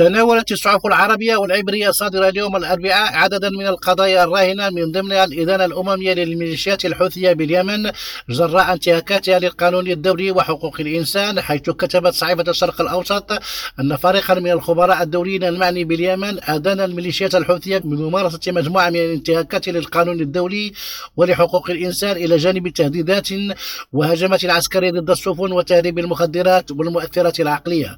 تناولت 0.00 0.52
الصحف 0.52 0.86
العربية 0.86 1.36
والعبرية 1.36 1.88
الصادرة 1.88 2.28
اليوم 2.28 2.56
الأربعاء 2.56 3.14
عددا 3.14 3.50
من 3.50 3.66
القضايا 3.66 4.24
الراهنة 4.24 4.70
من 4.70 4.92
ضمنها 4.92 5.24
الإدانة 5.24 5.64
الأممية 5.64 6.12
للميليشيات 6.12 6.84
الحوثية 6.84 7.32
باليمن 7.32 7.90
جراء 8.28 8.72
انتهاكاتها 8.72 9.38
للقانون 9.38 9.86
الدولي 9.86 10.30
وحقوق 10.30 10.80
الإنسان 10.80 11.40
حيث 11.40 11.70
كتبت 11.70 12.14
صحيفة 12.14 12.44
الشرق 12.48 12.80
الأوسط 12.80 13.32
أن 13.80 13.96
فريقا 13.96 14.34
من 14.34 14.50
الخبراء 14.50 15.02
الدوليين 15.02 15.44
المعني 15.44 15.84
باليمن 15.84 16.38
أدان 16.42 16.80
الميليشيات 16.80 17.34
الحوثية 17.34 17.78
بممارسة 17.78 18.52
مجموعة 18.52 18.90
من 18.90 18.96
الانتهاكات 18.96 19.68
للقانون 19.68 20.20
الدولي 20.20 20.72
ولحقوق 21.16 21.70
الإنسان 21.70 22.16
إلى 22.16 22.36
جانب 22.36 22.68
تهديدات 22.68 23.28
وهجمات 23.92 24.44
عسكرية 24.44 24.90
ضد 24.90 25.10
السفن 25.10 25.52
وتهريب 25.52 25.98
المخدرات 25.98 26.70
والمؤثرات 26.70 27.40
العقلية. 27.40 27.96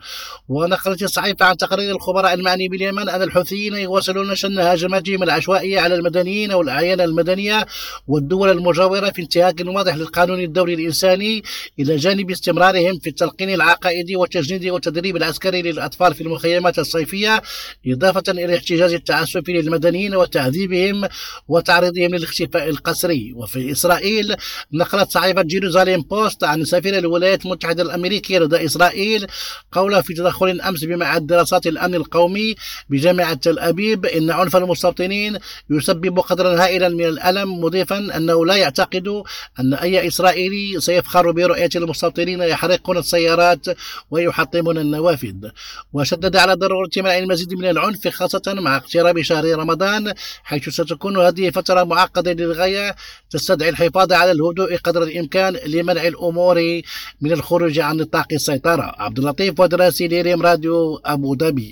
ونقلت 0.48 1.02
الصحيفة 1.02 1.46
عن 1.46 1.56
تقرير 1.56 1.91
الخبراء 1.92 2.34
المعني 2.34 2.68
باليمن 2.68 3.08
أن 3.08 3.22
الحوثيين 3.22 3.74
يواصلون 3.74 4.34
شن 4.34 4.58
هجماتهم 4.58 5.22
العشوائية 5.22 5.80
على 5.80 5.94
المدنيين 5.94 6.52
والأعيان 6.52 7.00
المدنية 7.00 7.66
والدول 8.08 8.50
المجاورة 8.50 9.10
في 9.10 9.22
انتهاك 9.22 9.60
واضح 9.66 9.96
للقانون 9.96 10.40
الدولي 10.40 10.74
الإنساني 10.74 11.42
إلى 11.78 11.96
جانب 11.96 12.30
استمرارهم 12.30 12.98
في 12.98 13.08
التلقين 13.10 13.50
العقائدي 13.54 14.16
والتجنيد 14.16 14.66
والتدريب 14.66 15.16
العسكري 15.16 15.62
للأطفال 15.62 16.14
في 16.14 16.20
المخيمات 16.20 16.78
الصيفية 16.78 17.42
إضافة 17.86 18.22
إلى 18.28 18.44
الاحتجاج 18.44 18.92
التعسفي 18.92 19.52
للمدنيين 19.52 20.16
وتعذيبهم 20.16 21.08
وتعريضهم 21.48 22.14
للاختفاء 22.14 22.68
القسري. 22.68 23.32
وفي 23.36 23.72
إسرائيل 23.72 24.34
نقلت 24.72 25.10
صحيفة 25.10 25.42
جيروزاليم 25.42 26.00
بوست 26.00 26.44
عن 26.44 26.64
سفير 26.64 26.98
الولايات 26.98 27.44
المتحدة 27.44 27.82
الأمريكية 27.82 28.38
لدى 28.38 28.64
إسرائيل 28.64 29.26
قوله 29.72 30.00
في 30.00 30.14
تدخل 30.14 30.60
أمس 30.60 30.84
بمعهد 30.84 31.26
دراسات 31.26 31.66
الأمن 31.82 31.94
القومي 31.94 32.54
بجامعة 32.90 33.34
تل 33.34 33.58
أبيب 33.58 34.06
إن 34.06 34.30
عنف 34.30 34.56
المستوطنين 34.56 35.38
يسبب 35.70 36.18
قدرا 36.18 36.64
هائلا 36.64 36.88
من 36.88 37.04
الألم 37.04 37.60
مضيفا 37.60 38.16
أنه 38.16 38.46
لا 38.46 38.56
يعتقد 38.56 39.22
أن 39.60 39.74
أي 39.74 40.08
إسرائيلي 40.08 40.80
سيفخر 40.80 41.30
برؤية 41.30 41.70
المستوطنين 41.76 42.40
يحرقون 42.40 42.98
السيارات 42.98 43.66
ويحطمون 44.10 44.78
النوافذ. 44.78 45.50
وشدد 45.92 46.36
على 46.36 46.54
ضرورة 46.54 46.90
منع 46.96 47.18
المزيد 47.18 47.54
من 47.54 47.64
العنف 47.64 48.08
خاصة 48.08 48.42
مع 48.46 48.76
اقتراب 48.76 49.22
شهر 49.22 49.44
رمضان 49.58 50.12
حيث 50.44 50.68
ستكون 50.68 51.16
هذه 51.16 51.50
فترة 51.50 51.84
معقدة 51.84 52.32
للغاية 52.32 52.96
تستدعي 53.30 53.68
الحفاظ 53.68 54.12
على 54.12 54.30
الهدوء 54.30 54.76
قدر 54.76 55.02
الإمكان 55.02 55.56
لمنع 55.66 56.06
الأمور 56.06 56.82
من 57.20 57.32
الخروج 57.32 57.78
عن 57.78 57.96
نطاق 57.96 58.26
السيطرة. 58.32 58.94
عبد 58.98 59.18
اللطيف 59.18 59.60
ودراسي 59.60 60.08
لريم 60.08 60.42
راديو 60.42 61.00
أبو 61.04 61.36
ظبي. 61.36 61.71